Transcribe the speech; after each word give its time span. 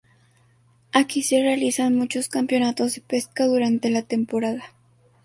Aquí 0.93 1.21
se 1.21 1.41
realizan 1.43 1.95
muchos 1.95 2.27
campeonatos 2.27 2.95
de 2.95 3.01
pesca 3.01 3.45
durante 3.45 3.91
la 3.91 4.01
temporada. 4.01 4.73